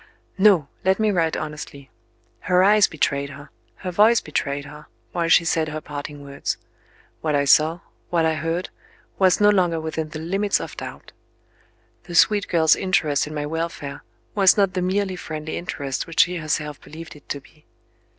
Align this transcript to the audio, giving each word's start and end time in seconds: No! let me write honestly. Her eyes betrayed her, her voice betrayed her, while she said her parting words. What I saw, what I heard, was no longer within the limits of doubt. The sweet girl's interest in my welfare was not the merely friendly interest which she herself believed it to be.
No! 0.39 0.67
let 0.83 0.97
me 0.99 1.11
write 1.11 1.37
honestly. 1.37 1.91
Her 2.39 2.63
eyes 2.63 2.87
betrayed 2.87 3.29
her, 3.29 3.51
her 3.75 3.91
voice 3.91 4.19
betrayed 4.19 4.65
her, 4.65 4.87
while 5.11 5.27
she 5.29 5.45
said 5.45 5.69
her 5.69 5.79
parting 5.79 6.23
words. 6.23 6.57
What 7.21 7.35
I 7.35 7.45
saw, 7.45 7.81
what 8.09 8.25
I 8.25 8.33
heard, 8.33 8.69
was 9.19 9.39
no 9.39 9.49
longer 9.49 9.79
within 9.79 10.09
the 10.09 10.17
limits 10.17 10.59
of 10.59 10.75
doubt. 10.75 11.11
The 12.05 12.15
sweet 12.15 12.47
girl's 12.47 12.75
interest 12.75 13.27
in 13.27 13.35
my 13.35 13.45
welfare 13.45 14.03
was 14.33 14.57
not 14.57 14.73
the 14.73 14.81
merely 14.81 15.15
friendly 15.17 15.55
interest 15.55 16.07
which 16.07 16.21
she 16.21 16.37
herself 16.37 16.81
believed 16.81 17.15
it 17.15 17.29
to 17.29 17.39
be. 17.39 17.67